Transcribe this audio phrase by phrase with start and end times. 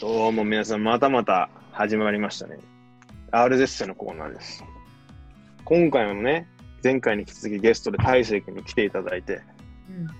[0.00, 2.56] どうも皆さん、またまた始まりましたね。
[3.32, 4.64] R ゼッセのコーナーです。
[5.66, 6.48] 今回もね、
[6.82, 9.42] 前回に引き続きゲストで大成君に来ていただいて、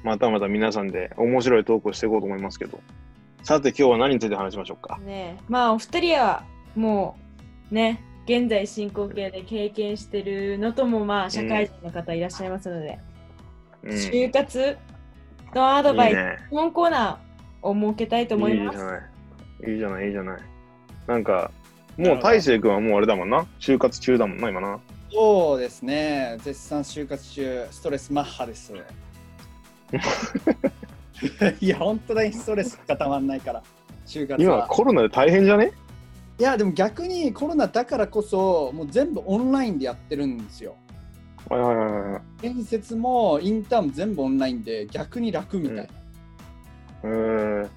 [0.04, 2.78] またまた皆さんで面白いトークをしていこうと思いますけど、
[3.42, 4.98] さて今日は何について話しましょうか？
[4.98, 6.44] ねえまあお二人は
[6.76, 7.16] も
[7.72, 12.98] うね現在進行形で経験してるのともまあ社会人の方いらっしゃいますので、
[13.84, 14.76] うん、就活
[15.54, 16.36] のアドバイスね。
[16.48, 18.82] 質問コーナーを設けたいと思いますいい
[19.66, 19.72] い。
[19.72, 20.40] いいじゃない、いいじゃない。
[21.06, 21.50] なんか、
[21.96, 23.46] もう大成君はもうあれだもんな。
[23.58, 24.78] 就活中だもんな、今な。
[25.12, 26.36] そうですね。
[26.42, 28.72] 絶賛就活中、ストレスマッハです。
[31.60, 33.62] いや、本当にストレスがたまんないから、
[34.06, 34.66] 就活今は。
[34.68, 35.72] コロナで大変じゃね？
[36.38, 40.76] いや、でも逆にコロナだからこそ、もう全部オンラインでやってるんですよ。
[41.48, 42.22] はいはいはいはい。
[42.48, 45.82] 面接もインターンも全部オンラインで逆に楽みたいな。
[47.02, 47.68] えー、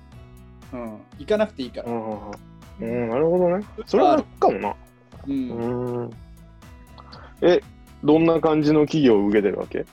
[0.73, 0.99] うん。
[1.19, 1.91] 行かなくていいから。
[1.91, 3.63] うんなるほどね。
[3.85, 4.75] それは楽かもな。
[5.27, 5.31] う。
[5.31, 6.11] うんん。
[7.41, 7.61] え、
[8.03, 9.85] どんな感じの企業を受けてるわけ？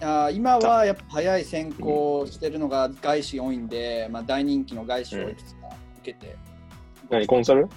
[0.00, 5.68] あー今はやっぱ早い選考してるのが外資多いんで、まあ、大人気の外資をいくつか
[6.00, 6.36] 受けて。
[7.10, 7.68] 何コンサル？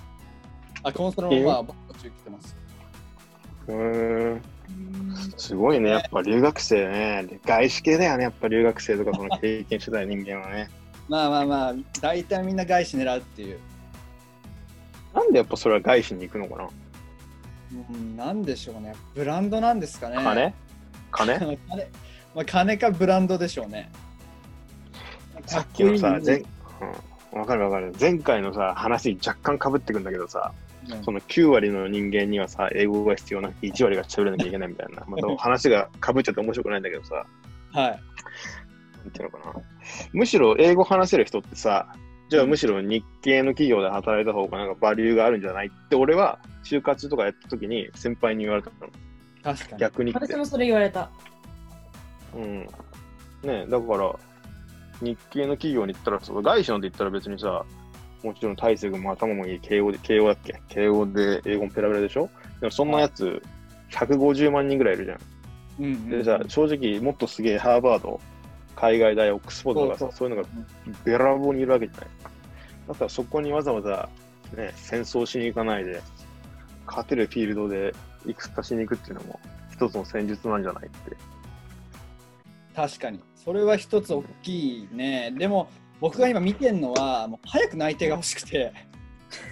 [0.84, 2.56] あ、コンサルもまあ、僕たち受けてます。
[3.68, 4.32] うーん。
[4.32, 4.42] うん
[5.38, 5.90] すごいね。
[5.90, 7.40] やっぱ留学生ね。
[7.46, 8.24] 外資系だよね。
[8.24, 10.70] やっぱ留学生とかその経験してた人間はね。
[11.08, 13.60] まあまあまあ、大体みんな外資狙うっていう。
[15.14, 16.70] なんでやっぱそれは外資に行くのかな？
[17.92, 18.96] うん、なんでしょうね。
[19.14, 20.18] ブランドなんですかね。
[20.18, 20.54] 金？
[21.12, 21.40] 金？
[21.40, 21.58] 金？
[22.34, 23.92] まあ、金かブランドでしょうね。
[25.46, 27.94] さっきのさ、前うん、わかるわかる。
[28.00, 35.04] 前回のさ、話に若干かぶってくんだけどさ、うんその9割の人間にはさ、英語が必要なくて1割が喋らなきゃいけないみたいな。
[35.08, 37.26] まあ、話がかぶっちゃって面白くないんだけどさ、
[37.72, 38.00] はい。
[39.06, 39.62] なんていうのかな。
[40.14, 41.94] むしろ英語話せる人ってさ、
[42.30, 48.88] じゃあむしろ日系の企業で働いた方がなんかバリューがあるんじゃないって俺は就活とかやった時に先輩に言われたの。
[49.44, 49.80] 確かに。
[49.80, 50.20] 逆にって。
[50.20, 51.12] 私もそれ言われた
[52.36, 52.60] うん。
[52.62, 52.68] ね
[53.44, 54.16] えだから、
[55.02, 57.64] 日系の企業に行ったらさ、外資なんて言ったら別にさ、
[58.24, 60.60] もちろん大成君も頭もいい、慶応で、慶応だっけ？
[60.68, 62.28] 慶応で英語もペラペラでしょ？
[62.60, 63.40] でもそんなやつ、
[63.92, 65.20] 150万人ぐらいいるじゃん。
[65.78, 68.20] うんうんでさ、正直もっとすげえハーバード、
[68.76, 70.50] 海外大、オックスフォードとかさ、そういうのが
[71.04, 72.10] べらぼうにいるわけじゃない。
[72.88, 74.10] だからそこにわざわざ、
[74.56, 76.02] ね、戦争しに行かないで、
[76.86, 77.94] 勝てるフィールドで
[78.26, 79.40] 戦しに行くっていうのも
[79.72, 81.18] 一つの戦術なんじゃないって。
[82.76, 83.22] 確かに。
[83.36, 85.34] それは一つ大きいね。
[85.38, 85.70] でも、
[86.00, 88.74] 僕が今見てるのは、もう早く内定が欲しくて、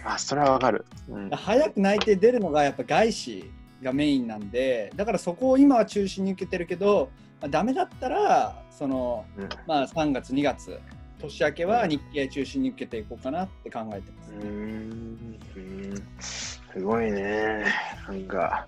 [0.05, 0.85] あ、それはわかる。
[1.09, 1.29] うん。
[1.31, 3.51] 早く内定出るのがやっぱ外資
[3.81, 7.09] がメインなんで、だからそこを今は中心に受けてるけど、
[7.43, 10.79] まあ、ダメだったら、その、うんまあ3月、2月、
[11.19, 14.31] 年明けは日系中心に受けていこうかなって考えてます。
[14.31, 17.65] うーんうんすごいね。
[18.07, 18.65] なんか、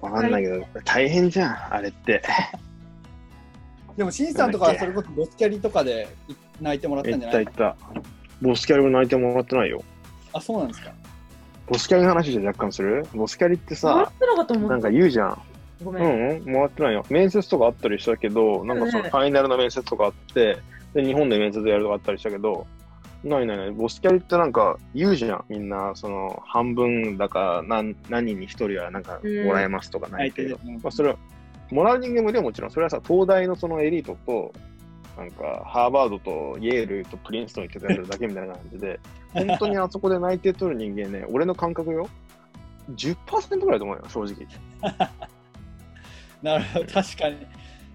[0.00, 2.22] わかんないけど、大変じゃん、あれって。
[3.96, 6.06] でも、しんさんとかはそれこそボスキャリとかで
[6.60, 7.44] 泣いてもらったんじゃない？
[7.44, 7.76] たいった。
[8.40, 9.82] ボスキャリも泣いてもらってないよ。
[10.32, 10.92] あ、そうなんですか。
[11.66, 13.04] ボスキャリの話で若干する？
[13.14, 14.12] ボスキャリってさ、
[14.68, 15.42] なんか言うじゃん。
[15.82, 17.04] ごめ、うんんうん、もらってないよ。
[17.10, 20.58] 面接とかあったりしたけど、なんかそのファイナルの面接とかあって、
[20.94, 22.66] で、日本で面接やるとかあったりしたけど、
[23.24, 23.70] ないないない。
[23.72, 25.44] ボスキャリってなんか言うじゃん。
[25.48, 31.16] みんな、その、半分だか何何人に一人はなんかもらえますとかないけど、うんまあ、それは、
[31.70, 32.70] もらう人間もいるよもちろん。
[32.70, 34.52] それはさ、東大のそのエリートと、
[35.18, 39.00] なんか、ハーバードとイェールとプリンストン行ってやるだけみたいな感じで、
[39.32, 42.08] 本当にあそこで内定取る人間ね、俺の感覚よ。
[42.94, 44.46] 10%ぐらいだと思うよ、正直。
[46.42, 47.46] なるほど、確かに。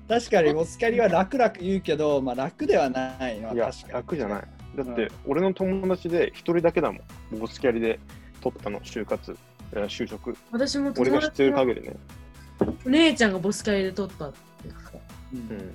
[0.07, 4.43] 確かに、ボスキャリは楽々言うけど、まあ楽ではないのはいや確かに。、楽じゃない。
[4.75, 6.99] だって、うん俺の友達で一人だけだも
[7.33, 7.39] ん。
[7.39, 7.99] ボスキャリで
[8.41, 9.37] 取ったの、就活、
[9.71, 10.35] 就職。
[10.51, 11.95] 私も俺が知ってるの限りね。
[12.85, 14.37] お姉ちゃんがボスキャリで取ったって
[15.33, 15.73] うんうん。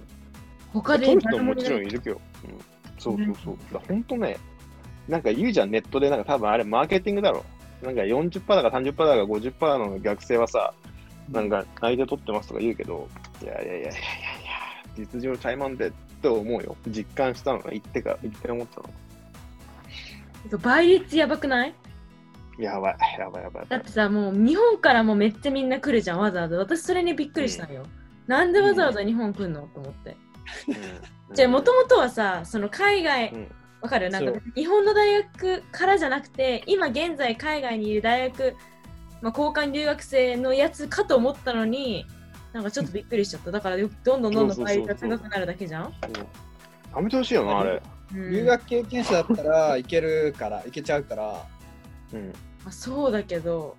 [0.72, 2.21] 他で取る人ももちろんいるけど。
[2.44, 2.59] うん、
[2.98, 3.56] そうそうそう。
[3.72, 4.37] だ本当ね、
[5.09, 7.45] なんか言うじゃん、ネットで、なんか多分あれ、マーケティングだろ。
[7.83, 10.74] なんか40%だか30%だか50%の学生はさ、
[11.30, 13.08] なんか相手取ってますとか言うけど、
[13.42, 13.98] いやいやいやいやいやいや、
[14.96, 15.90] 実情ちゃいまんでっ
[16.22, 16.76] て思うよ。
[16.88, 20.58] 実感したのが言ってか、言って思ったの。
[20.58, 21.74] 倍率やばくない？
[22.58, 23.90] やばい、やばいやばいだって。
[23.90, 26.56] さもう日本からもめっちゃみんな来るじゃんわざわざ。
[26.56, 27.84] 私それにびっくりしたんよ、
[28.26, 30.16] なんでわざわざ日本来んのと思って。
[31.28, 31.34] うん。
[31.34, 33.48] じゃあもともとはさその海外うん。
[33.82, 34.08] わかる？
[34.08, 38.56] なんか日本の大学からじゃなくて今現在海外にいる大学、
[39.22, 42.07] まあ、交換留学生のやつかと思ったのに
[42.53, 43.51] なんかちょっとびっくりしちゃった。
[43.51, 45.95] だからよどんどんどんどん倍率が高くなるだけじゃん。
[46.95, 47.71] やめてほしいよな、あれ。
[47.72, 47.83] うん
[48.30, 51.45] 留学経験者だったらいけるから、いけちゃうから、
[52.13, 52.28] うん。
[52.28, 53.77] まあ、そうだけど。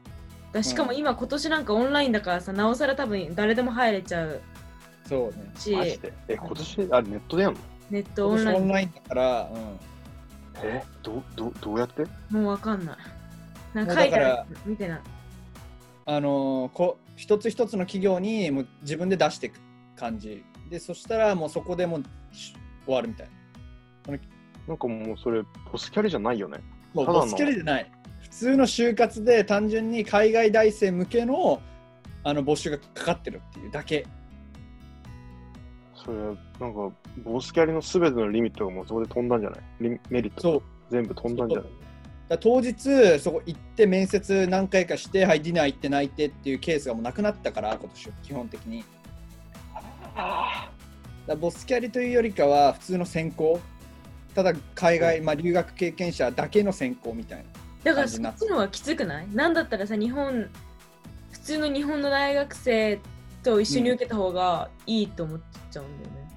[0.51, 4.41] だしかも今今年なんかオンラインだからさなおさら多分誰でも入れちゃう
[5.07, 5.51] そうね。
[5.57, 5.71] し。
[5.73, 6.13] マジで。
[6.27, 7.59] え、今年、あれネットでやんの？
[7.89, 8.61] ネットオンライン。
[8.61, 9.79] オンラインだから、うん。
[10.63, 12.05] えど、ど、どうやって？
[12.29, 12.97] もうわかんない。
[13.73, 14.99] なんか書いてある見てない
[16.07, 19.59] あのーこ一つ一つの企業にもう自分で出していく
[19.95, 20.43] 感じ。
[20.69, 22.03] でそしたらもうそこでもう
[22.35, 22.53] し
[22.85, 23.27] 終わるみたい
[24.07, 24.17] な。
[24.67, 26.59] なんかもうそれ、ポスキャリじゃないよね。
[26.93, 27.91] もうボスキャリじゃない。
[28.21, 31.61] 普通の就活で単純に海外大生向けの
[32.23, 34.05] あの募集がかかってるっていうだけ。
[35.95, 36.35] それ、なん
[36.73, 36.91] か、
[37.23, 39.59] ボスキャリのすべてのリミットがもうそこで飛んだんじゃない？
[39.81, 40.41] リメリット。
[40.41, 40.63] そう。
[40.89, 41.69] 全部飛んだんじゃない？
[42.29, 48.83] だ当日そこ行って面接何回かしてはいディナー行って泣いてっていうケースがもうなくなったから今年基本的に。
[51.25, 53.59] だボスキャリというよりかは普通の選考。
[54.35, 57.45] ただ海外、まあ、留学経験者だけの選考みたいな。
[57.83, 59.27] だからそっちの方がきつくない？
[59.29, 60.49] なんだったらさ日本
[61.31, 62.99] 普通の日本の大学生
[63.43, 65.39] と一緒に受けた方がいいと思っ
[65.71, 66.29] ちゃうんだよね、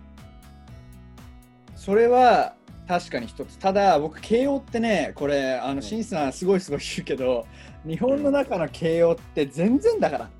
[1.74, 2.54] それは
[2.90, 3.56] 確かに一つ。
[3.56, 5.76] ただ僕慶応ってねこれあうん。
[5.76, 7.46] の新さんすごいすごい言うけど
[7.86, 10.30] 日本の中の慶応って全然だから。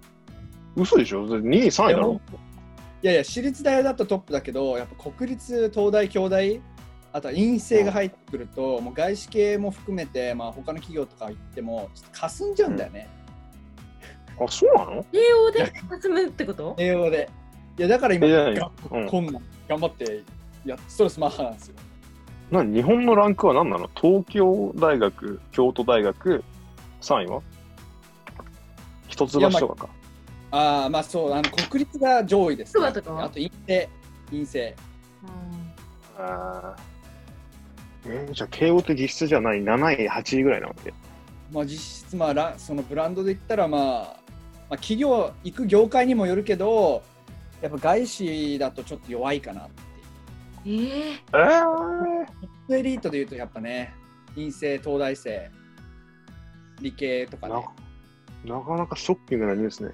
[0.75, 2.21] 嘘でしょ ?2 位、3位だろ？
[3.03, 6.61] いやいや私立大だとトップだけどやっぱ国立東大京大
[7.13, 13.09] あとは陰性が入ってくると、もう外資系も含めて、まあ、他の企業とか行ってもちょっと霞んじゃうんだよね、
[14.41, 15.05] あ、そうなの？
[15.13, 15.73] 慶応で
[16.03, 16.75] 進むってこと？
[16.77, 17.29] 慶応で。
[17.79, 19.07] いやだから今、いやいやがうん。
[19.09, 20.23] こんなん頑張って
[20.65, 21.75] やストレスマッハなんですよ
[22.51, 23.89] 何日本のランクは何なの？
[23.95, 26.43] 東京大学、京都大学、
[27.01, 27.43] 3位は？
[29.09, 29.89] 一橋とかか。
[30.53, 33.25] ああまあそうあの国立が上位です、筑波とかは？
[33.25, 33.89] あと陰性
[34.31, 34.77] 陰性
[36.19, 36.91] あー。
[38.07, 40.93] えーじゃあ、慶応って実質じゃない？7位、8位ぐらいなわけ？
[41.53, 43.97] まあ、実質、まあラ、そのブランドで言ったら、まあ、ま
[44.71, 47.03] あ、企業、行く業界にもよるけど、
[47.61, 49.69] やっぱ外資だとちょっと弱いかなっ
[50.65, 50.85] ていう。
[51.33, 52.10] えー、えー、
[52.71, 53.93] プエリートで言うと、やっぱね、
[54.37, 55.51] 陰性、東大生、
[56.81, 57.55] 理系とかね。
[58.45, 59.91] ななかなかショッキングなニュースね。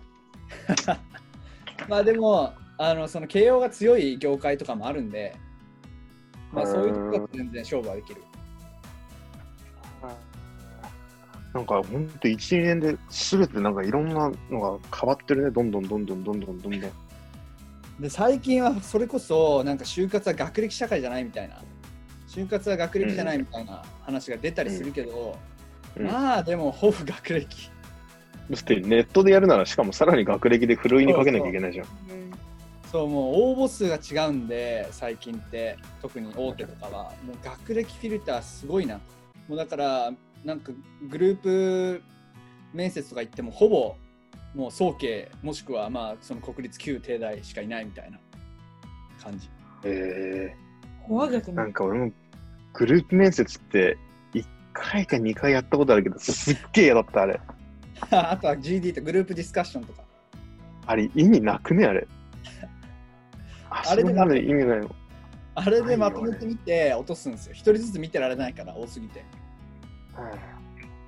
[1.88, 5.34] まあでも、あのその慶応が強い業界とかもあるんで、
[6.52, 8.22] まあ、そういうところ全然勝負はできる。
[11.54, 15.50] なんか本当1、2年で全てなんかいろんなのが変わってるね。
[15.50, 16.92] どんどんどんどんどんどんどんどん。
[18.00, 21.62] で最近はそれこそなんか就活は学歴社会じゃないみたいな
[22.36, 25.38] 就活は学歴じゃないみたいな話が出たりするけど、
[25.96, 26.06] うん。
[26.06, 27.70] まあでもほぼ学歴。
[28.50, 31.86] だってネットでやるならしかもさらに学歴でふるいにかけなきゃいけないじゃん。
[32.92, 39.00] そうもう応募数が違うんで最近って特に大手とかはもう学歴フィルターすごいな。
[39.48, 40.12] もうだから
[40.44, 40.72] なんか
[41.08, 42.02] グループ
[42.74, 43.96] 面接とか行ってもほぼ
[44.54, 48.18] もう早慶もしくはまあその国立旧帝大しかいないみたいな
[49.22, 49.48] 感じ。
[49.84, 52.12] えー、怖学ねなんか俺も
[52.76, 53.96] グループ面接って
[54.34, 57.40] 1回か2回やったことあるけど、すっげえ嫌だった、あれ。
[58.10, 60.02] あとは GD とグループディスカッションとか
[60.86, 62.06] あれ、意味なくね、あれ。
[63.70, 64.94] あ あれでそんなの意味ないの。
[65.54, 69.24] あれでまとめてみて落とすんですよ一人ずつ見てられないから多すぎて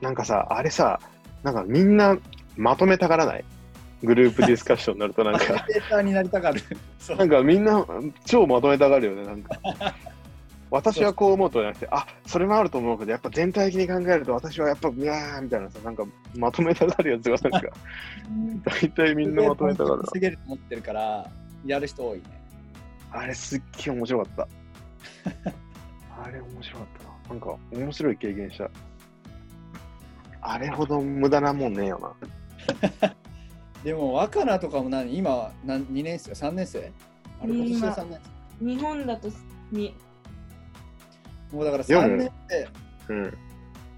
[0.00, 0.98] なんかさ、あれさ、
[1.42, 2.16] なんかみんな
[2.56, 3.44] まとめたがらない？
[4.02, 6.62] グループディスカッションになるとなんか、ーターになりたがる
[6.98, 7.84] そうなんかみんな
[8.24, 9.56] 超まとめたがるよね、なんか。
[10.70, 16.04] 私はこう思うとじゃなくて、あそれもあると思うけど、やっぱ全体的に考えると、私はやっぱ、いやーみたいなさ、なんか
[16.36, 17.68] まとめたがるやつが、なんか、
[18.64, 20.02] 大体みんなまとめたがるな。
[20.04, 21.30] 稼げると思ってるから
[21.64, 22.24] やる人多いね
[23.10, 24.48] あれすっげえ面白かった。
[26.22, 27.10] あれ面白かったな。
[27.28, 28.70] なんか面白い経験した。
[30.40, 32.16] あれほど無駄なもんねえよ
[33.00, 33.14] な。
[33.84, 35.16] でも若菜とかも何？
[35.16, 36.92] 今何？2年生？3年生？
[37.40, 38.20] あれ今年で今3年
[38.76, 39.28] 日本だと
[39.70, 40.07] に生
[41.52, 42.68] もうだからいやもう3年生
[43.14, 43.38] うん。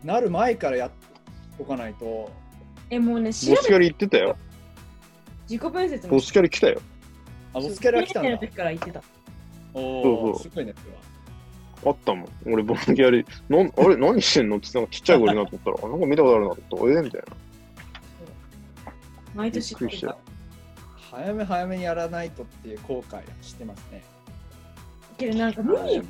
[0.05, 0.91] なる前からやっ
[1.59, 2.31] とかないと。
[2.91, 4.37] えもうね調べボスキャリ行ってたよ。
[5.49, 6.81] 自己分析もボスキャリ来たよ。
[7.53, 8.29] あボスキャラ来たんだ。
[8.31, 9.03] 1年の時から言ってた。
[9.75, 10.31] おそうそう。
[10.31, 10.75] おすごいね
[11.85, 12.29] あったもん。
[12.47, 14.59] 俺、ボスキャリ、なんあれ、何してんの？
[14.59, 17.01] ってなんかちっちゃい頃になと思ったら、あ なんか見たことあるなった。
[17.01, 17.27] えみたいな。
[19.35, 20.23] 毎年びっくりした言って
[21.11, 24.03] 早め早めにやらないとっていう後悔はしてますね。
[25.13, 26.03] たけどなんか無理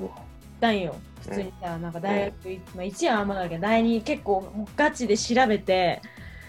[0.60, 0.94] だんよ。
[1.22, 6.00] 普通にさ、なんか大学、まあ、1はあんまだけど第2結構ガチで調べて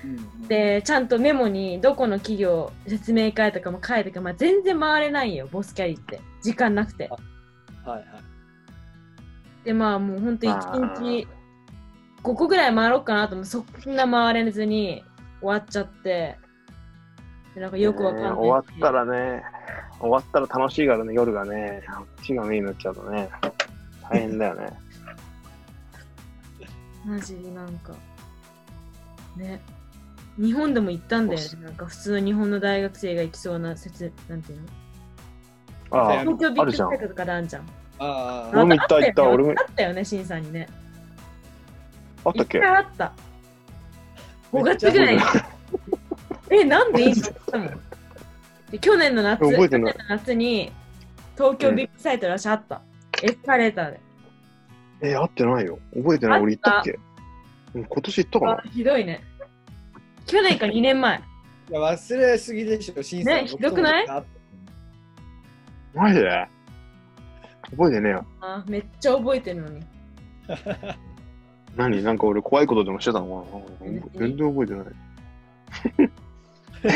[0.03, 6.21] うんでちゃんとメモにどこの企業説明会とかも書いてか、まあ、全然回れないよボスキャリって。
[6.41, 7.09] 時間なくて。
[7.09, 7.19] は
[7.87, 8.05] いはい。
[9.65, 10.59] で、まあもうほんとあ。
[10.59, 11.27] 1ー日
[12.23, 15.03] 5個ぐらい回ろうかなと思って、そんな回れずに
[15.41, 16.37] 終わっちゃって、
[17.55, 18.31] でなんかよくわかんない。
[18.31, 19.43] 終わったらね、
[19.99, 23.29] 終わったら楽しいからね、夜がね、あっちがメインになっちゃうとね、
[24.11, 24.73] 大変だよね。
[27.05, 27.93] マジなんか、
[29.37, 29.61] ね。
[30.37, 31.47] 日本でも行ったんだよね。
[31.63, 34.67] なんか普通の日本の大学生が行きそうな説、なんていうの？
[35.91, 37.69] ああ、東京ビッグサイトとかであるじゃん。
[37.99, 40.67] あ俺も行った行った俺もあったよね、シンさんにね。
[42.23, 42.57] あったっけ？
[42.57, 43.13] 一回あった。
[44.51, 45.21] 5月ぐらいに。
[46.51, 47.29] え、なんでいいの？
[47.29, 47.81] ったもん
[48.71, 50.71] で去年の夏、去年の夏に
[51.35, 52.81] 東京ビッグサイトらしあった。
[53.23, 53.99] エスカレーターで。
[55.01, 55.79] え、会ってないよ。
[55.95, 56.41] 覚えてない？
[56.41, 56.99] 俺行ったっけ？
[57.73, 59.21] うん今年行ったかあひどいね。
[60.27, 61.17] 去年か2年前。
[61.69, 64.07] いや忘れすぎでしょ、審査ねひどくない？
[65.93, 66.47] マジで？
[67.71, 68.25] 覚えてねえよ。
[68.41, 69.85] あめっちゃ覚えてるのに。
[71.77, 72.03] 何？
[72.03, 73.45] なんか俺怖いことでもしてたの
[73.81, 73.91] かな？
[74.19, 74.85] 全然覚えてない。
[76.83, 76.89] え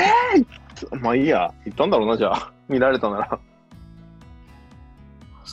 [0.92, 1.54] ー、まあいいや。
[1.66, 2.52] 行ったんだろうな、じゃあ。
[2.68, 3.40] 見られたなら。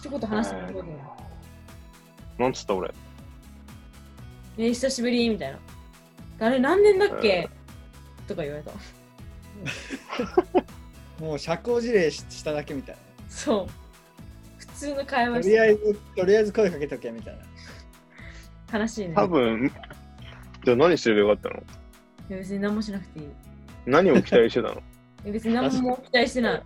[0.03, 0.75] 一言話してない。
[2.39, 2.91] なんつった俺？
[4.59, 5.59] えー、久しぶりみたいな。
[6.47, 7.49] あれ何年だっけ？
[8.27, 8.73] とか言われた。
[11.25, 12.97] もう社交辞令ししただけみたい
[13.29, 13.69] そう。
[14.59, 15.33] 普通の会な。
[15.35, 17.39] 話してとりあえず、とりあえず声かけとけみたい
[18.73, 18.79] な。
[18.81, 19.15] 悲しいね。
[19.15, 19.71] 多分、
[20.65, 21.57] じゃあ何してればよかったの？
[21.57, 21.61] い
[22.31, 23.25] や別に何もしなくていい。
[23.27, 23.29] い
[23.87, 24.83] 何を期待してたの？
[25.25, 26.63] や別に何も期待してない。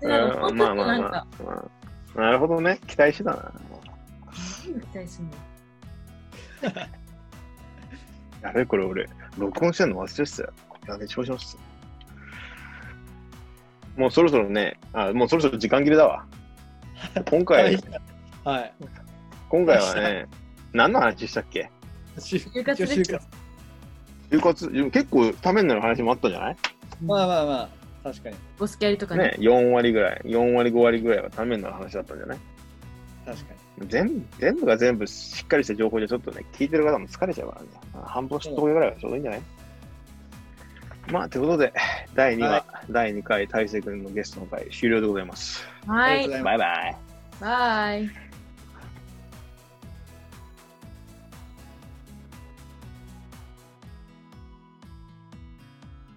[0.00, 0.98] でなんか、うんまあまあまあ。
[1.44, 1.64] まあ
[2.16, 2.80] なるほどね。
[2.86, 3.52] 期待してたな。
[4.66, 5.32] 何を期待すんの
[8.42, 10.52] やべえ、これ俺、録音してんの忘れてたよ。
[10.88, 11.58] やべえ、調子乗ってた。
[14.00, 16.24] もうそろそろね、あ、もうそろそろ時間切れだわ。
[17.30, 17.78] 今回、
[18.44, 18.72] はい。
[19.48, 20.26] 今回はね、
[20.72, 21.70] 何の話したっけ？
[22.16, 23.20] 就就活ですよ
[24.30, 26.56] 就活、結構ためになる話もあったんじゃない？
[27.02, 27.68] まあまあまあ、
[28.06, 28.36] 確かに。
[28.58, 29.24] ボスキャリとかね。
[29.24, 32.38] ね、4割ぐらい、4割5割ぐらいはためになる話だったんじゃない？
[33.24, 33.88] 確かに。
[33.88, 37.68] 全部、全部が全部しっかりした情報じゃちょっとね、聞いてる方も疲れちゃうからね。
[38.04, 39.42] 半分しとくぐらいはちょうどいいんじゃない？
[41.10, 41.72] まあ、ということで、
[42.14, 45.66] 第2話、はい第2回、大勢君のゲストの回、終了でございます。
[45.86, 46.28] はい。
[46.28, 46.96] バイバイ。
[47.40, 48.25] バイ。